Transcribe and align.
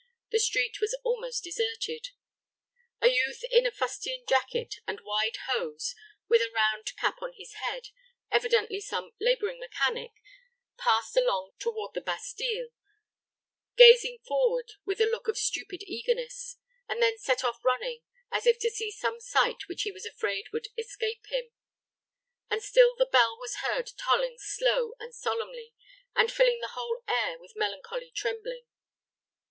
The 0.31 0.39
street 0.39 0.81
was 0.81 0.97
almost 1.03 1.43
deserted. 1.43 2.07
A 3.01 3.09
youth 3.09 3.43
in 3.51 3.67
a 3.67 3.71
fustian 3.71 4.23
jacket 4.27 4.77
and 4.87 4.99
wide 5.01 5.37
hose, 5.47 5.93
with 6.27 6.41
a 6.41 6.49
round 6.51 6.93
cap 6.97 7.21
on 7.21 7.33
his 7.37 7.53
head 7.63 7.89
evidently 8.31 8.79
some 8.81 9.11
laboring 9.21 9.59
mechanic 9.59 10.13
passed 10.75 11.15
along 11.15 11.51
toward 11.59 11.93
the 11.93 12.01
Bastile, 12.01 12.69
gazing 13.77 14.17
forward 14.25 14.71
with 14.85 14.99
a 14.99 15.05
look 15.05 15.27
of 15.27 15.37
stupid 15.37 15.83
eagerness, 15.85 16.57
and 16.89 16.99
then 16.99 17.19
set 17.19 17.43
off 17.43 17.63
running, 17.63 18.01
as 18.31 18.47
if 18.47 18.57
to 18.61 18.71
see 18.71 18.89
some 18.89 19.19
sight 19.19 19.67
which 19.69 19.83
he 19.83 19.91
was 19.91 20.07
afraid 20.07 20.45
would 20.51 20.69
escape 20.79 21.27
him; 21.27 21.51
and 22.49 22.63
still 22.63 22.95
the 22.95 23.05
bell 23.05 23.37
was 23.39 23.57
heard 23.57 23.91
tolling 23.97 24.37
slow 24.39 24.93
and 24.99 25.13
solemnly, 25.13 25.75
and 26.15 26.31
filling 26.31 26.59
the 26.59 26.73
whole 26.73 27.03
air 27.07 27.37
with 27.39 27.53
melancholy 27.55 28.09
trembling. 28.09 28.65